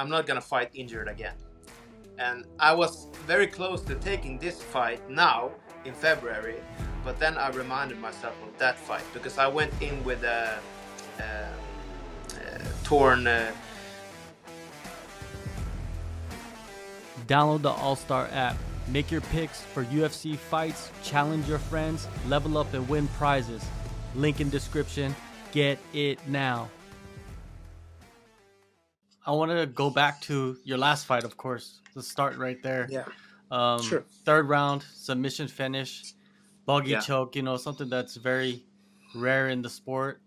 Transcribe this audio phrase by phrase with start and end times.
[0.00, 1.34] I'm not gonna fight injured again.
[2.18, 5.50] And I was very close to taking this fight now
[5.84, 6.56] in February,
[7.04, 10.58] but then I reminded myself of that fight because I went in with a,
[11.18, 13.26] a, a torn.
[13.26, 13.52] Uh,
[17.26, 18.56] Download the All Star app.
[18.88, 23.62] Make your picks for UFC fights, challenge your friends, level up and win prizes.
[24.14, 25.14] Link in description.
[25.52, 26.70] Get it now.
[29.26, 31.80] I want to go back to your last fight, of course.
[31.94, 32.88] Let's start right there.
[32.90, 33.04] yeah.
[33.50, 34.04] Um, Sure.
[34.24, 36.14] Third round submission finish,
[36.66, 37.00] buggy Yeah.
[37.00, 37.34] choke.
[37.36, 38.64] You know something that's very
[39.14, 40.22] rare in the sport.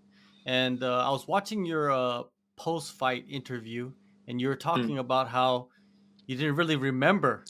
[0.45, 2.23] And uh, I was watching your uh,
[2.57, 3.91] post-fight interview,
[4.27, 4.59] and you were Hmm.
[4.69, 5.69] talking about how
[6.27, 7.45] you didn't really remember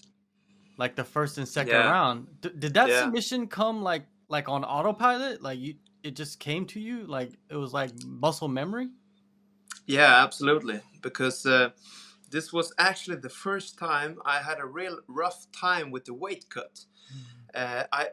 [0.78, 1.90] like the first and second Yeah.
[1.92, 2.28] round.
[2.42, 3.02] D- did that Yeah.
[3.02, 5.42] submission come like like on autopilot?
[5.42, 7.06] Like you, it just came to you?
[7.06, 8.90] Like it was like muscle memory?
[9.86, 10.82] Yeah, absolutely.
[11.02, 11.70] Because uh,
[12.32, 16.46] this was actually the first time I had a real rough time with the weight
[16.50, 16.86] cut.
[17.56, 18.10] Uh, I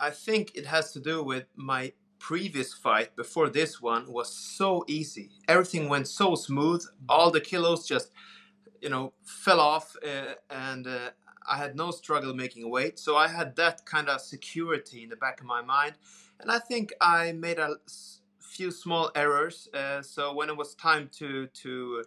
[0.00, 4.84] I think it has to do with my previous fight before this one was so
[4.88, 5.30] easy.
[5.48, 6.84] Everything went so smooth.
[7.08, 8.10] All the kilos just
[8.82, 11.10] you know fell off, uh, and uh,
[11.48, 12.98] I had no struggle making weight.
[12.98, 15.94] So I had that kind of security in the back of my mind,
[16.40, 17.76] and I think I made a
[18.56, 19.68] few small errors.
[19.74, 22.04] Uh, so when it was time to to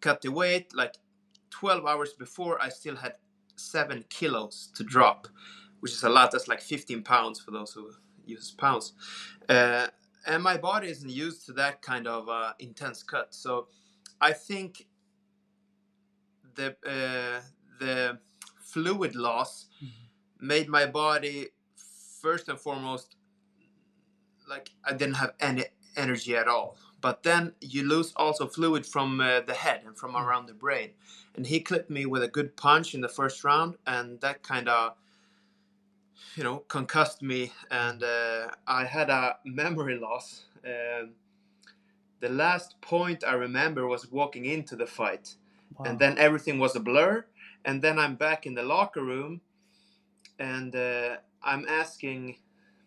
[0.00, 0.94] cut the weight, like
[1.50, 3.14] 12 hours before, I still had
[3.56, 5.28] seven kilos to drop,
[5.80, 6.30] which is a lot.
[6.32, 7.90] That's like 15 pounds for those who
[8.26, 8.92] use pounds.
[9.48, 9.88] Uh,
[10.26, 13.34] and my body isn't used to that kind of uh, intense cut.
[13.34, 13.68] So
[14.20, 14.86] I think
[16.54, 17.40] the uh,
[17.80, 18.18] the
[18.60, 19.66] fluid loss
[20.40, 21.48] made my body
[22.20, 23.16] first and foremost
[24.54, 25.64] like I didn't have any
[25.96, 26.76] energy at all.
[27.00, 30.90] But then you lose also fluid from uh, the head and from around the brain.
[31.36, 34.68] And he clipped me with a good punch in the first round, and that kind
[34.68, 34.94] of,
[36.36, 40.26] you know, concussed me, and uh, I had a memory loss.
[40.64, 41.10] Um,
[42.20, 45.26] the last point I remember was walking into the fight,
[45.76, 45.86] Wow.
[45.86, 47.26] and then everything was a blur.
[47.66, 49.40] And then I'm back in the locker room,
[50.38, 52.36] and uh, I'm asking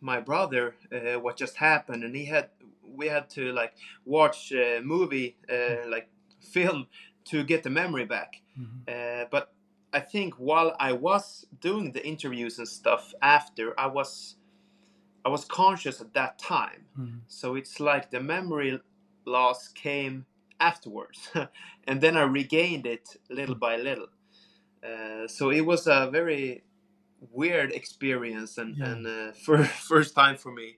[0.01, 2.49] my brother uh, what just happened, and he had
[2.83, 3.73] we had to like
[4.05, 6.09] watch a movie uh, like
[6.41, 6.87] film
[7.25, 8.41] to get the memory back.
[8.57, 8.87] Mhm.
[8.87, 9.53] Uh, but
[9.93, 14.35] I think while I was doing the interviews and stuff after, I was
[15.25, 16.85] I was conscious at that time.
[16.97, 17.19] Mhm.
[17.27, 18.79] So it's like the memory
[19.25, 20.25] loss came
[20.59, 21.29] afterwards,
[21.87, 24.07] and then I regained it little by little.
[24.83, 26.63] Uh, so it was a very
[27.31, 28.85] weird experience and, Yeah.
[28.85, 30.77] and uh, for first time for me.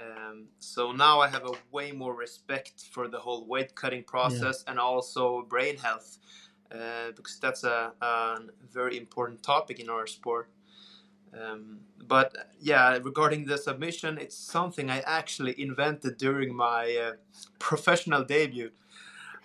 [0.00, 4.62] Um, so now I have a way more respect for the whole weight cutting process
[4.68, 6.18] and also brain health
[6.70, 8.38] uh, because that's a, a
[8.72, 10.50] very important topic in our sport.
[11.38, 17.12] Um, but uh, yeah, regarding the submission, it's something I actually invented during my uh,
[17.58, 18.70] professional debut.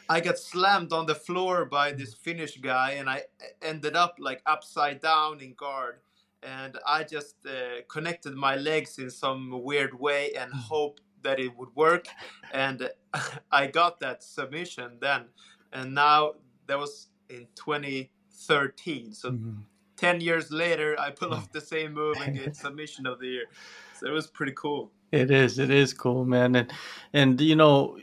[0.10, 3.24] I got slammed on the floor by this Finnish guy, and I
[3.62, 6.00] ended up like upside down in guard.
[6.46, 11.56] And I just uh, connected my legs in some weird way and hoped that it
[11.58, 12.08] would work.
[12.54, 12.90] And
[13.52, 15.26] I got that submission then.
[15.72, 16.34] And now
[16.68, 19.14] that was in 2013.
[19.14, 19.64] So Mhm.
[19.96, 23.46] 10 years later, I pull off the same move and get submission of the year.
[23.94, 24.92] So it was pretty cool.
[25.12, 25.60] It is.
[25.60, 26.56] It is cool, man.
[26.56, 26.74] And
[27.14, 28.00] and you know,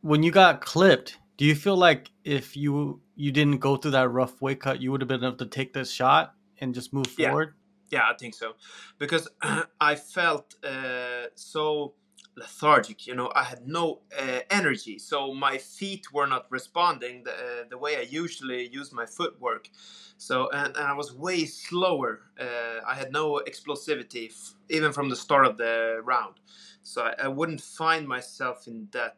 [0.00, 4.08] when you got clipped, do you feel like if you you didn't go through that
[4.08, 7.06] rough weight cut, you would have been able to take this shot and just move
[7.18, 7.28] Yeah.
[7.28, 7.54] forward?
[7.90, 8.54] Yeah, I think so.
[8.98, 9.28] Because
[9.80, 11.94] I felt uh, so
[12.36, 14.98] lethargic, you know, I had no uh, energy.
[14.98, 19.68] So my feet were not responding the, uh, the way I usually use my footwork.
[20.16, 22.22] So, and, and I was way slower.
[22.40, 26.34] Uh, I had no explosivity, f- even from the start of the round.
[26.82, 29.16] So I, I wouldn't find myself in that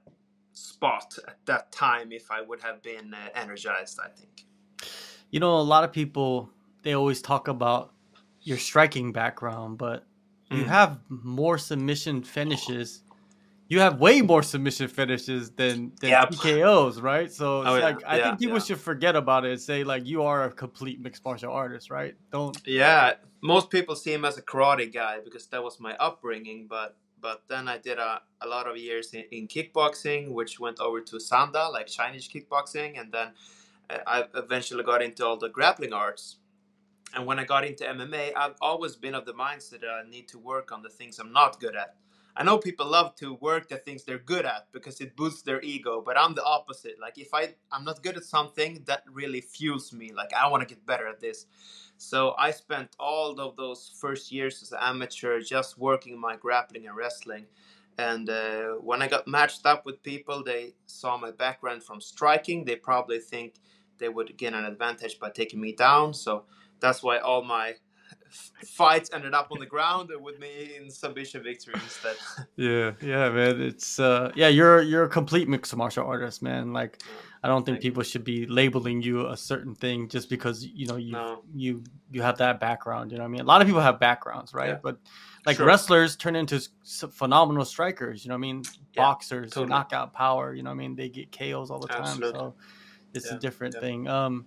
[0.52, 4.44] spot at that time if I would have been uh, energized, I think.
[5.30, 6.50] You know, a lot of people
[6.82, 7.92] they always talk about
[8.46, 10.06] your striking background, but
[10.50, 10.68] you Mm.
[10.68, 13.02] have more submission finishes.
[13.68, 16.30] You have way more submission finishes than than Yep.
[16.30, 17.32] TKOs, right?
[17.32, 17.84] So it's Oh, yeah.
[17.86, 18.64] like I Yeah, think people yeah.
[18.64, 22.14] should forget about it and say like you are a complete mixed martial artist, right?
[22.30, 26.68] Don't Yeah, most people see him as a karate guy because that was my upbringing.
[26.68, 30.78] But but then I did a, a lot of years in, in kickboxing, which went
[30.78, 33.28] over to Sanda, like Chinese kickboxing, and then
[33.90, 36.36] uh, I eventually got into all the grappling arts.
[37.14, 40.28] And when I got into MMA, I've always been of the mindset that I need
[40.28, 41.94] to work on the things I'm not good at.
[42.38, 45.62] I know people love to work the things they're good at because it boosts their
[45.62, 47.00] ego, but I'm the opposite.
[47.00, 50.12] Like if I I'm not good at something, that really fuels me.
[50.12, 51.46] Like I want to get better at this.
[51.96, 56.86] So I spent all of those first years as an amateur just working my grappling
[56.86, 57.46] and wrestling.
[57.96, 62.66] And uh, when I got matched up with people, they saw my background from striking.
[62.66, 63.54] They probably think
[63.96, 66.12] they would gain an advantage by taking me down.
[66.12, 66.44] So
[66.80, 67.74] that's why all my
[68.64, 72.16] fights ended up on the ground with me in submission victory instead.
[72.56, 73.60] yeah, yeah, man.
[73.60, 76.72] It's uh, yeah, you're you're a complete mixed martial artist, man.
[76.72, 77.02] Like,
[77.42, 80.96] I don't think people should be labeling you a certain thing just because you know
[80.96, 81.42] you no.
[81.54, 83.12] you you have that background.
[83.12, 83.40] You know what I mean?
[83.40, 84.70] A lot of people have backgrounds, right?
[84.70, 84.78] Yeah.
[84.82, 84.98] But
[85.44, 85.66] like sure.
[85.66, 88.24] wrestlers turn into phenomenal strikers.
[88.24, 88.62] You know what I mean?
[88.94, 89.68] Yeah, Boxers, totally.
[89.68, 90.54] knockout power.
[90.54, 90.96] You know what I mean?
[90.96, 92.02] They get KOs all the time.
[92.02, 92.40] Absolutely.
[92.40, 92.54] So
[93.14, 94.08] it's yeah, a different thing.
[94.08, 94.46] Um,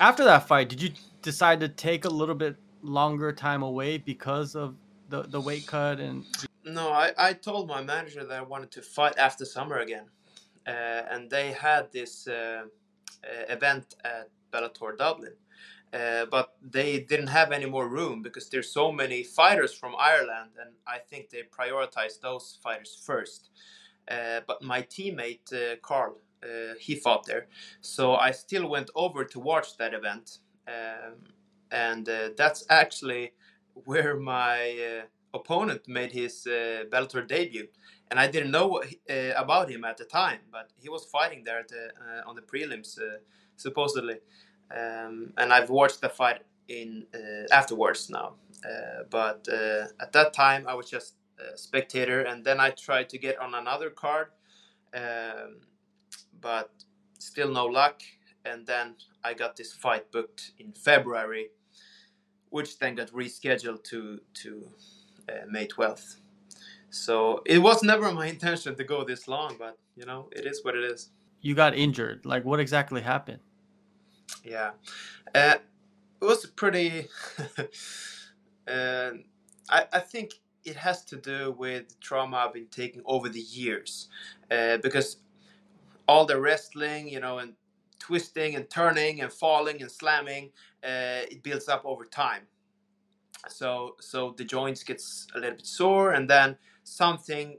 [0.00, 0.90] after that fight, did you
[1.22, 4.74] decide to take a little bit longer time away because of
[5.08, 6.24] the the weight cut and
[6.64, 10.06] no i i told my manager that i wanted to fight after summer again
[10.66, 12.62] uh, and they had this uh,
[13.48, 15.32] event at bellator dublin
[15.92, 20.52] uh, but they didn't have any more room because there's so many fighters from Ireland,
[20.58, 23.50] and I think they prioritized those fighters first.
[24.10, 27.46] Uh, but my teammate uh, Carl, uh, he fought there,
[27.82, 30.38] so I still went over to watch that event.
[30.68, 31.14] Um,
[31.70, 33.32] and uh, that's actually
[33.84, 37.68] where my uh, opponent made his uh, Bellator debut.
[38.10, 38.82] And I didn't know
[39.36, 41.92] about him at the time, but he was fighting there the,
[42.26, 42.98] on the prelims,
[43.56, 44.16] supposedly.
[44.70, 47.06] Um, and I've watched the fight in
[47.50, 48.34] afterwards now.
[49.10, 53.38] but at that time, I was just a spectator, and then I tried to get
[53.38, 54.28] on another card,
[54.94, 55.60] um,
[56.38, 56.70] but
[57.18, 58.02] still no luck.
[58.44, 61.50] And then I got this fight booked in February
[62.52, 64.68] which then got rescheduled to to
[65.28, 66.16] uh, May 12th.
[66.90, 70.62] So it was never my intention to go this long, but you know it is
[70.62, 71.10] what it is.
[71.40, 72.24] You got injured.
[72.24, 73.40] Like what exactly happened?
[74.44, 74.72] Yeah,
[75.34, 75.56] uh,
[76.20, 77.08] it was pretty.
[78.68, 79.10] uh,
[79.70, 80.34] I I think
[80.64, 84.08] it has to do with trauma I've been taking over the years,
[84.50, 85.16] uh, because
[86.06, 87.54] all the wrestling, you know, and
[88.02, 90.50] twisting and turning and falling and slamming,
[90.82, 92.42] uh, it builds up over time.
[93.48, 97.58] So so the joints gets a little bit sore, and then something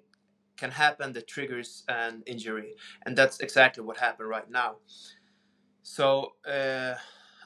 [0.58, 2.76] can happen that triggers an injury,
[3.06, 4.76] and that's exactly what happened right now.
[5.82, 6.96] So uh,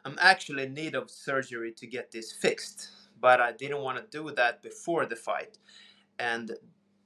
[0.05, 4.17] I'm actually in need of surgery to get this fixed, but I didn't want to
[4.17, 5.57] do that before the fight,
[6.19, 6.51] and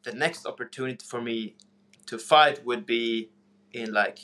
[0.03, 1.55] the next opportunity for me
[2.07, 3.29] to fight would be
[3.73, 4.19] in like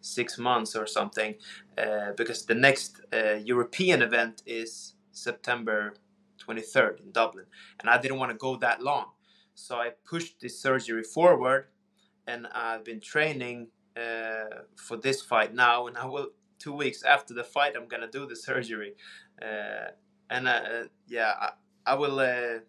[0.00, 1.34] six months or something
[1.78, 5.94] uh, because the next uh, European event is September
[6.38, 7.46] 23rd in Dublin,
[7.80, 9.06] and I didn't want to go that long,
[9.54, 11.66] so I pushed this surgery forward,
[12.26, 17.34] and I've been training uh, for this fight now, and I will two weeks after
[17.34, 18.94] the fight I'm gonna do the surgery,
[19.42, 19.90] uh,
[20.30, 21.50] and uh, yeah, I,
[21.86, 22.60] I will uh,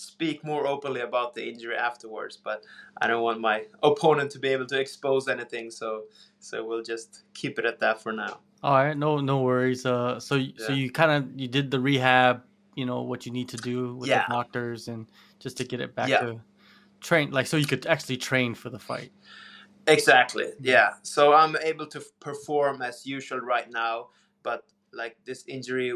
[0.00, 2.64] speak more openly about the injury afterwards, but
[3.00, 6.04] I don't want my opponent to be able to expose anything, so
[6.38, 8.40] so we'll just keep it at that for now.
[8.62, 9.84] All right, no no worries.
[9.84, 10.52] Uh, so yeah.
[10.66, 12.42] so you kind of you did the rehab,
[12.74, 14.24] you know what you need to do with yeah.
[14.26, 15.06] the doctors, and
[15.38, 16.20] just to get it back yeah.
[16.20, 16.40] to
[17.00, 19.12] train, like so you could actually train for the fight.
[19.86, 20.46] Exactly.
[20.60, 20.90] Yeah.
[21.02, 24.08] So I'm able to perform as usual right now,
[24.42, 25.94] but like this injury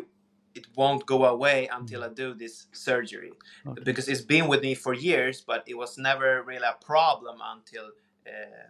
[0.55, 2.11] it won't go away until mm.
[2.11, 3.33] I do this surgery
[3.67, 3.83] okay.
[3.83, 7.87] because it's been with me for years, but it was never really a problem until
[8.27, 8.69] uh,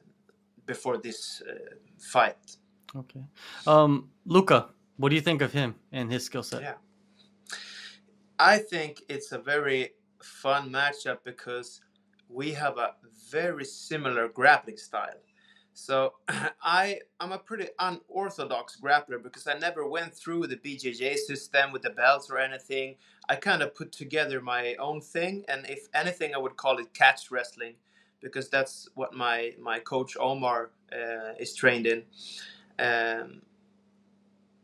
[0.67, 2.57] before this uh, fight.
[2.97, 3.25] Okay,
[3.67, 6.63] um, Luca, what do you think of him and his skill set?
[6.63, 6.75] Yeah,
[8.39, 9.91] I think it's a very
[10.23, 11.81] fun matchup because
[12.29, 12.95] we have a
[13.31, 15.21] very similar grappling style.
[15.75, 16.15] So
[16.63, 21.83] I I'm a pretty unorthodox grappler because I never went through the BJJ system with
[21.83, 22.97] the belts or anything.
[23.29, 26.95] I kind of put together my own thing, and if anything, I would call it
[26.95, 27.75] catch wrestling
[28.21, 32.05] because that's what my my coach Omar uh, is trained in.
[32.79, 33.43] Um,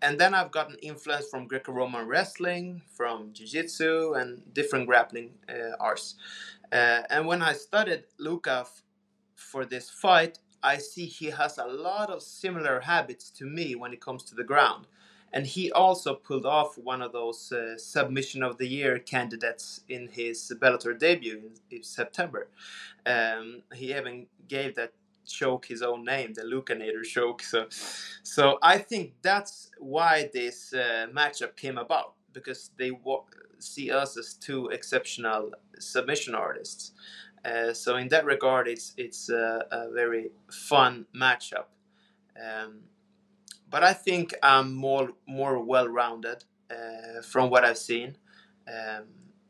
[0.02, 6.14] and then I've gotten influence from Greco-Roman wrestling, from Jiu-Jitsu, and different grappling uh, arts.
[6.72, 8.82] Uh, and when I studied Luca f-
[9.34, 13.92] for this fight, I see he has a lot of similar habits to me when
[13.92, 14.86] it comes to the ground.
[15.32, 20.08] And he also pulled off one of those uh, submission of the year candidates in
[20.08, 21.38] his Bellator debut
[21.70, 22.48] in, in September.
[23.06, 24.92] Um, he even gave that
[25.26, 27.42] choke his own name, the Lucanator choke.
[27.42, 27.66] So,
[28.22, 33.24] so I think that's why this uh, matchup came about because they wa-
[33.58, 36.92] see us as two exceptional submission artists.
[37.44, 41.66] Uh, so in that regard, it's it's a, a very fun matchup.
[42.36, 42.80] Um,
[43.70, 48.16] but I think I'm more more well rounded uh, from what I've seen,
[48.68, 49.04] um,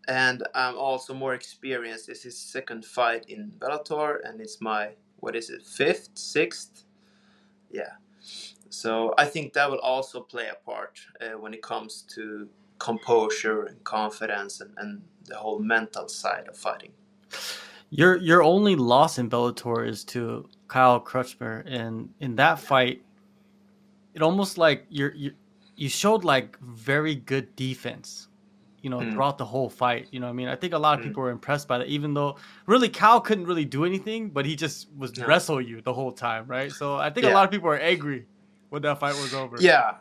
[0.07, 2.07] and I'm also more experienced.
[2.07, 6.85] This is second fight in Bellator, and it's my what is it fifth, sixth,
[7.71, 7.95] yeah.
[8.69, 13.65] So I think that will also play a part uh, when it comes to composure
[13.65, 16.93] and confidence and, and the whole mental side of fighting.
[17.91, 23.03] Your your only loss in Bellator is to Kyle Crutchmer, and in that fight,
[24.15, 25.33] it almost like you're you
[25.77, 28.29] you showed like very good defense,
[28.83, 29.13] you know, mm.
[29.13, 30.07] throughout the whole fight.
[30.13, 31.09] You know, I mean, I think a lot of mm.
[31.09, 34.55] people were impressed by that, even though really Kyle couldn't really do anything, but he
[34.55, 35.27] just was no.
[35.27, 36.71] wrestle you the whole time, right?
[36.71, 37.33] So I think yeah.
[37.33, 38.27] a lot of people are angry
[38.69, 39.57] when that fight was over.
[39.59, 39.97] Yeah,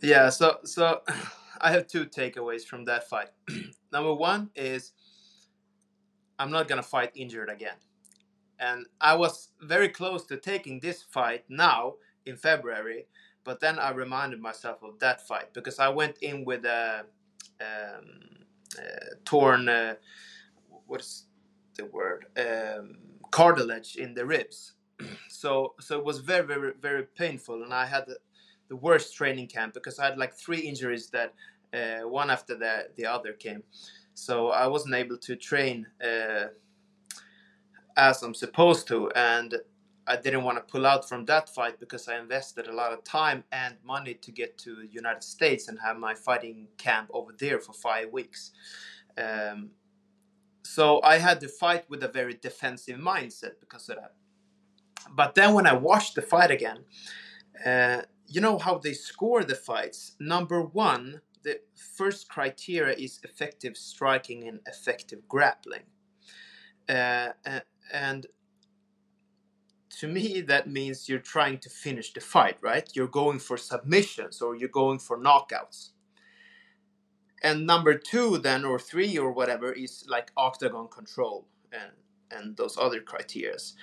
[0.00, 0.30] yeah.
[0.30, 1.02] So so
[1.60, 3.28] I have two takeaways from that fight.
[3.92, 4.92] Number one is
[6.38, 7.76] I'm not gonna fight injured again.
[8.58, 11.94] And I was very close to taking this fight now
[12.26, 13.06] in February,
[13.44, 17.04] but then I reminded myself of that fight because I went in with a,
[17.60, 18.44] um,
[19.24, 19.94] torn, uh,
[20.86, 21.26] what's
[21.76, 22.98] the word, um,
[23.30, 24.74] cartilage in the ribs.
[25.28, 28.16] so so it was very very very painful, and I had the,
[28.68, 31.34] the worst training camp because I had like three injuries that
[31.72, 33.62] uh, one after the the other came
[34.18, 36.46] so I wasn't able to train uh,
[37.96, 39.54] as I'm supposed to, and
[40.08, 43.04] I didn't want to pull out from that fight because I invested a lot of
[43.04, 47.32] time and money to get to the United States and have my fighting camp over
[47.38, 48.50] there for five weeks.
[49.16, 49.70] Um,
[50.64, 54.14] so I had to fight with a very defensive mindset because of that.
[55.14, 56.78] But then when I watched the fight again,
[57.64, 60.16] uh, you know how they score the fights.
[60.18, 61.60] Number one, the
[61.96, 65.84] first criteria is effective striking and effective grappling.
[66.88, 67.30] Uh,
[67.92, 68.26] and
[69.98, 72.88] to me, that means you're trying to finish the fight, right?
[72.94, 75.90] You're going for submissions or you're going for knockouts.
[77.42, 81.92] And number two, then, or three, or whatever, is like octagon control and,
[82.30, 83.74] and those other criterias.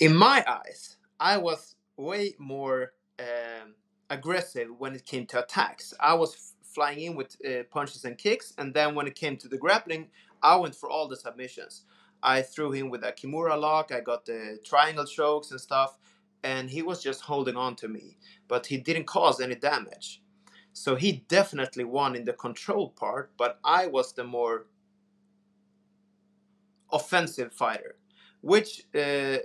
[0.00, 3.74] In my eyes, I was way more um,
[4.10, 5.94] aggressive when it came to attacks.
[6.00, 9.36] I was f- flying in with uh, punches and kicks, and then when it came
[9.38, 10.08] to the grappling,
[10.42, 11.82] I went for all the submissions.
[12.22, 13.92] I threw him with a Kimura lock.
[13.92, 15.98] I got the triangle chokes and stuff,
[16.42, 20.22] and he was just holding on to me, but he didn't cause any damage.
[20.72, 24.66] So he definitely won in the control part, but I was the more
[26.92, 27.96] offensive fighter,
[28.42, 29.38] which uh,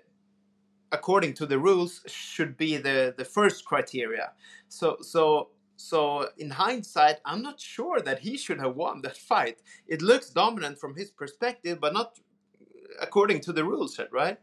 [0.92, 4.32] according to the rules should be the the first criteria.
[4.70, 9.62] So so so in hindsight i'm not sure that he should have won that fight.
[9.88, 12.20] It looks dominant from his perspective but not
[13.02, 14.38] according to the rules right?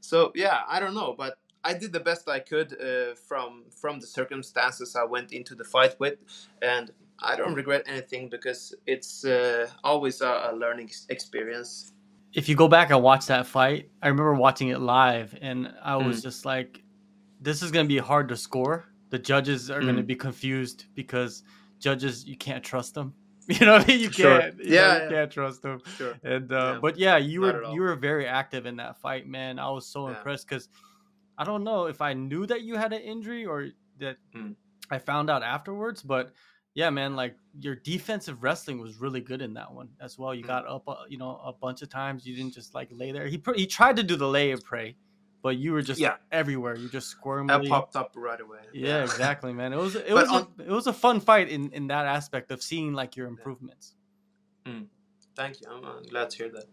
[0.00, 4.00] So yeah i don't know but i did the best i could uh, from from
[4.00, 6.16] the circumstances i went into the fight with
[6.62, 11.93] and i don't regret anything because it's uh, always a, a learning experience
[12.34, 15.96] if you go back and watch that fight, I remember watching it live, and I
[15.96, 16.22] was mm.
[16.24, 16.82] just like,
[17.40, 18.86] "This is going to be hard to score.
[19.10, 19.84] The judges are mm.
[19.84, 21.44] going to be confused because
[21.78, 23.14] judges you can't trust them.
[23.46, 24.40] You know, you sure.
[24.40, 24.58] can't.
[24.58, 25.82] You yeah, know, you can't trust them.
[25.98, 26.14] Sure.
[26.24, 26.78] And uh, yeah.
[26.80, 29.58] but yeah, you Not were you were very active in that fight, man.
[29.58, 30.16] I was so yeah.
[30.16, 30.70] impressed because
[31.36, 34.54] I don't know if I knew that you had an injury or that mm.
[34.90, 36.32] I found out afterwards, but
[36.74, 40.34] yeah, man, like your defensive wrestling was really good in that one as well.
[40.34, 40.48] You mm-hmm.
[40.48, 42.26] got up, uh, you know, a bunch of times.
[42.26, 43.26] You didn't just like lay there.
[43.26, 44.96] He he tried to do the lay and pray,
[45.40, 46.16] but you were just yeah.
[46.32, 46.76] everywhere.
[46.76, 47.46] You just squirming.
[47.46, 48.58] That popped up right away.
[48.72, 49.02] Yeah, yeah.
[49.04, 49.72] exactly, man.
[49.72, 52.50] It was it was on, a, it was a fun fight in in that aspect
[52.50, 53.94] of seeing like your improvements.
[54.66, 54.86] Mm.
[55.36, 55.68] Thank you.
[55.70, 56.64] I'm, I'm glad to hear that.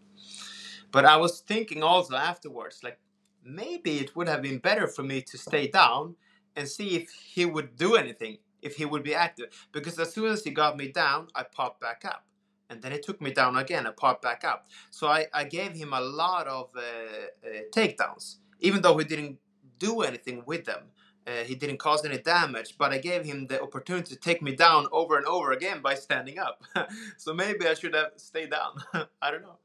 [0.90, 2.98] But I was thinking also afterwards, like
[3.44, 6.16] maybe it would have been better for me to stay down
[6.56, 9.46] and see if he would do anything if he would be active.
[9.72, 12.24] Because as soon as he got me down, I popped back up.
[12.70, 14.66] And then he took me down again, I popped back up.
[14.90, 19.38] So I, I gave him a lot of uh, uh, takedowns, even though he didn't
[19.78, 20.84] do anything with them.
[21.26, 24.56] Uh, he didn't cause any damage, but I gave him the opportunity to take me
[24.56, 26.64] down over and over again by standing up.
[27.16, 28.72] so maybe I should have stayed down.
[29.22, 29.58] I don't know.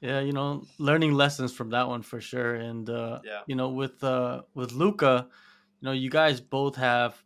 [0.00, 2.56] Yeah, you know, learning lessons from that one for sure.
[2.56, 3.40] And uh, yeah.
[3.46, 5.28] you know, with uh, with Luca,
[5.80, 7.23] you know, you guys both have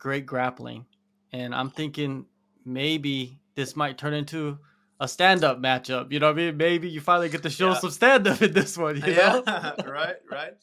[0.00, 0.86] great grappling,
[1.32, 2.26] and I'm thinking
[2.64, 4.58] maybe this might turn into
[4.98, 6.10] a stand-up matchup.
[6.10, 6.56] You know what I mean?
[6.56, 7.78] Maybe you finally get to show yeah.
[7.78, 8.96] some stand-up in this one.
[9.06, 9.40] Yeah,
[9.86, 10.54] right, right.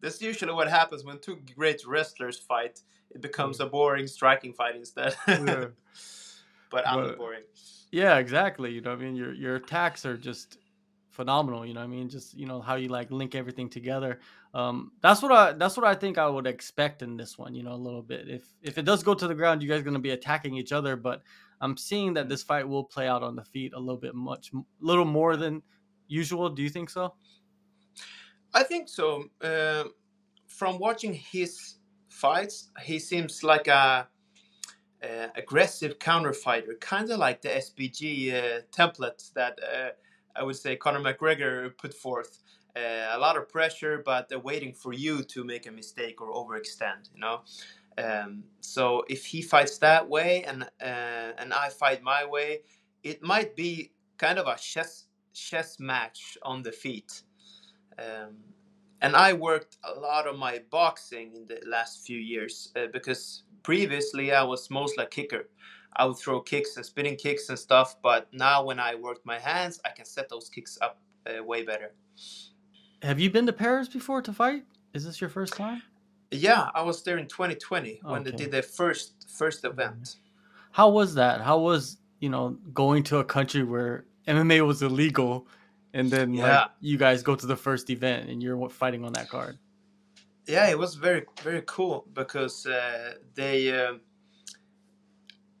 [0.00, 2.80] That's usually what happens when two great wrestlers fight.
[3.10, 5.16] It becomes a boring striking fight instead.
[5.28, 5.66] yeah.
[6.70, 7.42] But I'm but, boring.
[7.90, 8.72] Yeah, exactly.
[8.72, 10.58] You know, I mean, your your attacks are just
[11.10, 11.64] phenomenal.
[11.64, 14.18] You know, I mean, just you know how you like link everything together.
[14.54, 17.54] Um, that's what I that's what I think I would expect in this one.
[17.54, 18.28] You know, a little bit.
[18.28, 20.72] If if it does go to the ground, you guys are gonna be attacking each
[20.72, 20.94] other.
[20.94, 21.22] But
[21.60, 24.52] I'm seeing that this fight will play out on the feet a little bit much,
[24.80, 25.62] little more than
[26.06, 26.48] usual.
[26.50, 27.14] Do you think so?
[28.54, 29.24] I think so.
[29.42, 29.84] Uh,
[30.46, 34.08] from watching his fights, he seems like a,
[35.36, 39.90] aggressive counter fighter, kind of like the SBG uh, template that uh,
[40.34, 42.38] I would say Conor McGregor put forth.
[42.76, 46.32] Uh, a lot of pressure, but they're waiting for you to make a mistake or
[46.32, 47.10] overextend.
[47.14, 47.42] You know.
[47.96, 52.62] Um, so if he fights that way and uh, and I fight my way,
[53.02, 57.22] it might be kind of a chess chess match on the feet.
[57.98, 58.36] Um,
[59.00, 63.42] and I worked a lot on my boxing in the last few years uh, because
[63.62, 65.48] previously I was mostly a kicker.
[65.96, 69.38] I would throw kicks and spinning kicks and stuff, but now when I work my
[69.38, 71.92] hands, I can set those kicks up uh, way better.
[73.04, 74.64] Have you been to Paris before to fight?
[74.94, 75.82] Is this your first time?
[76.30, 78.30] Yeah, I was there in 2020 when okay.
[78.30, 80.16] they did their first first event.
[80.72, 81.42] How was that?
[81.42, 85.46] How was you know going to a country where MMA was illegal,
[85.92, 86.44] and then yeah.
[86.44, 89.58] like you guys go to the first event and you're fighting on that card?
[90.46, 93.94] Yeah, it was very very cool because uh, they uh,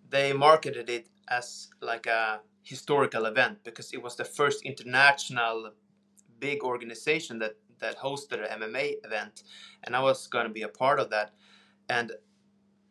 [0.08, 5.72] they marketed it as like a historical event because it was the first international
[6.40, 9.42] big organization that that hosted an MMA event,
[9.84, 11.32] and I was going to be a part of that.
[11.88, 12.12] And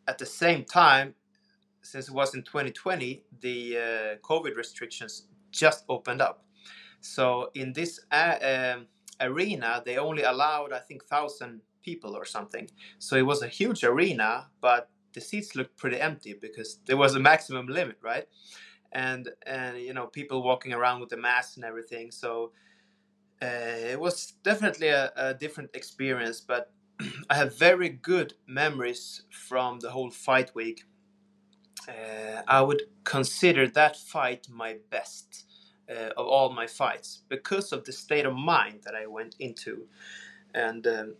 [0.06, 1.14] at the same time,
[1.82, 3.80] since it was in 2020, the uh,
[4.22, 6.44] COVID restrictions just opened up.
[7.00, 8.86] So in this uh, um,
[9.20, 12.68] arena, they only allowed, I think, thousand people or something.
[12.98, 17.14] So it was a huge arena, but the seats looked pretty empty because there was
[17.14, 18.26] a maximum limit, right?
[18.92, 22.10] And and you know people walking around with the masks and everything.
[22.10, 22.52] So
[23.44, 26.72] it was definitely a, a different experience, but
[27.30, 30.84] I have very good memories from the whole fight week.
[31.88, 35.44] Uh, I would consider that fight my best
[35.90, 39.86] uh, of all my fights because of the state of mind that I went into.
[40.54, 41.14] And um,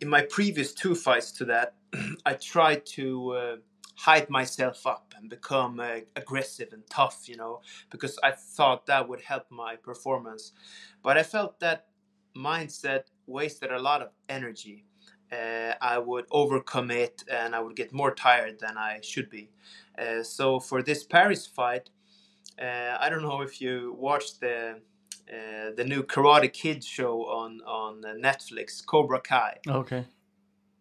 [0.00, 1.74] in my previous two fights to that,
[2.26, 3.56] I tried to uh,
[4.00, 7.60] hype myself up and become uh, aggressive and tough, you know,
[7.90, 10.52] because I thought that would help my performance.
[11.02, 11.86] But I felt that
[12.34, 14.86] mindset wasted a lot of energy.
[15.30, 19.50] Uh, I would overcommit and I would get more tired than I should be.
[19.98, 21.90] Uh, so for this Paris fight,
[22.60, 24.80] uh, I don't know if you watched the
[25.30, 29.58] uh, the new Karate Kid show on on Netflix, Cobra Kai.
[29.68, 30.04] Okay.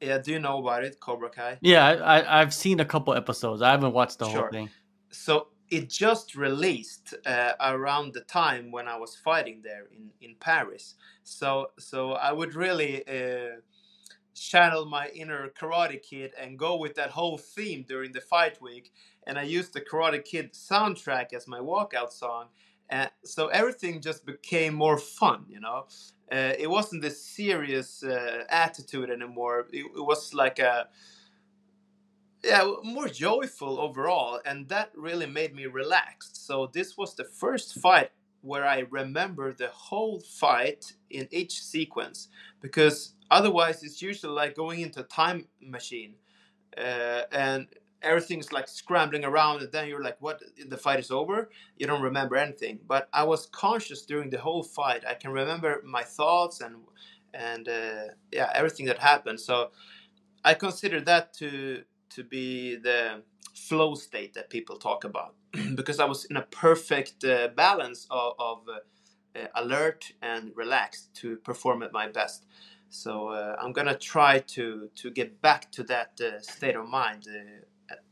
[0.01, 1.57] Yeah, do you know about it, Cobra Kai?
[1.61, 3.61] Yeah, I, I've seen a couple episodes.
[3.61, 4.41] I haven't watched the sure.
[4.41, 4.69] whole thing.
[5.11, 10.35] So it just released uh, around the time when I was fighting there in, in
[10.39, 10.95] Paris.
[11.23, 13.57] So so I would really uh,
[14.33, 18.91] channel my inner Karate Kid and go with that whole theme during the fight week.
[19.27, 22.47] And I used the Karate Kid soundtrack as my walkout song.
[22.89, 25.85] And so everything just became more fun, you know
[26.31, 29.67] uh, it wasn't this serious uh, attitude anymore.
[29.71, 30.87] It, it, was like a
[32.43, 36.45] yeah more joyful overall, and that really made me relaxed.
[36.45, 38.11] So this was the first fight
[38.41, 42.29] where I remember the whole fight in each sequence
[42.61, 46.15] because otherwise it's usually like going into a time machine
[46.77, 47.67] uh, and
[48.01, 50.41] everything's like scrambling around and then you're like what?
[50.67, 51.49] The fight is over?
[51.77, 52.79] You don't remember anything.
[52.87, 55.03] But i was conscious during the whole fight.
[55.07, 56.77] I can remember my thoughts and
[57.33, 59.39] and uh, yeah everything that happened.
[59.39, 59.71] So
[60.45, 63.23] i consider that to to be the
[63.55, 65.35] flow state that people talk about.
[65.75, 71.37] Because i was in a perfect uh, balance of, of uh, alert and relaxed to
[71.37, 72.45] perform at my best.
[72.89, 77.27] So uh, i'm gonna try to to get back to that uh, state of mind
[77.29, 77.65] uh,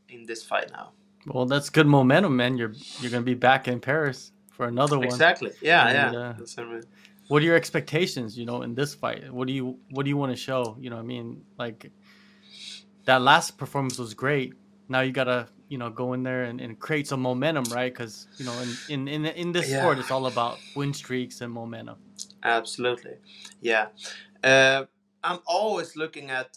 [0.08, 0.92] in this fight now.
[1.26, 2.56] Well, that's good momentum, man.
[2.56, 5.06] You're you're gonna be back in Paris for another one.
[5.06, 5.52] Exactly.
[5.60, 6.64] Yeah, and, yeah.
[6.64, 6.80] Uh,
[7.28, 8.38] what are your expectations?
[8.38, 10.76] You know, in this fight, what do you what do you want to show?
[10.80, 11.90] You know, I mean, like
[13.04, 14.54] that last performance was great.
[14.88, 17.92] Now you gotta you know go in there and, and create some momentum, right?
[17.92, 19.80] Because you know, in in in, in this yeah.
[19.80, 21.96] sport, it's all about win streaks and momentum.
[22.42, 23.16] Absolutely,
[23.60, 23.88] yeah.
[24.42, 24.84] Uh,
[25.22, 26.56] I'm always looking at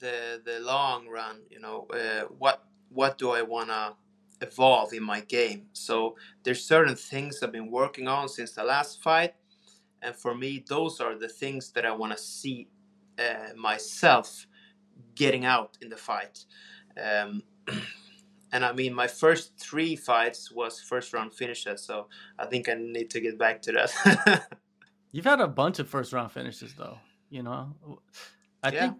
[0.00, 3.94] the the long run you know uh, what what do i want to
[4.42, 9.02] evolve in my game so there's certain things i've been working on since the last
[9.02, 9.34] fight
[10.02, 12.68] and for me those are the things that i want to see
[13.18, 14.46] uh, myself
[15.14, 16.44] getting out in the fight
[17.02, 17.42] um,
[18.52, 22.08] and I mean, my first three fights was first round finishes, so
[22.38, 24.48] I think I need to get back to that.
[25.12, 26.98] You've had a bunch of first round finishes, though.
[27.30, 27.74] You know,
[28.62, 28.80] I yeah.
[28.80, 28.96] think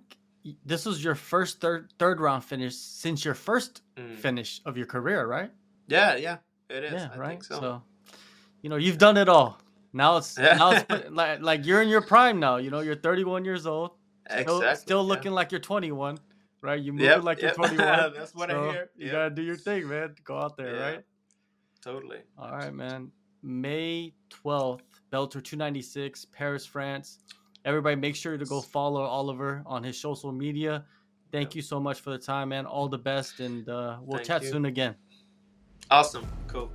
[0.65, 4.17] this was your first third third round finish since your first mm.
[4.17, 5.51] finish of your career, right?
[5.87, 6.93] Yeah, yeah, it is.
[6.93, 7.43] Yeah, I right.
[7.43, 7.61] So.
[7.61, 7.83] so.
[8.63, 9.59] you know, you've done it all.
[9.93, 12.57] Now it's now it's like like you're in your prime now.
[12.57, 13.93] You know, you're 31 years old.
[14.31, 14.83] Still, exactly.
[14.83, 15.37] Still looking yeah.
[15.37, 16.19] like you're 21
[16.63, 16.81] right?
[16.81, 17.57] You move yep, like yep.
[17.57, 18.13] you're 21.
[18.15, 18.81] That's what so I hear.
[18.81, 18.91] Yep.
[18.97, 20.15] You gotta do your thing, man.
[20.25, 20.83] Go out there, yeah.
[20.83, 21.05] right?
[21.83, 22.19] Totally.
[22.39, 23.11] All right, man.
[23.43, 24.13] May
[24.45, 27.19] 12th, Bellator 296, Paris, France.
[27.65, 30.85] Everybody, make sure to go follow Oliver on his social media.
[31.31, 32.67] Thank you so much for the time, man.
[32.67, 34.49] All the best, and uh, we'll Thank chat you.
[34.49, 34.97] soon again.
[35.91, 36.27] Awesome.
[36.49, 36.73] Cool.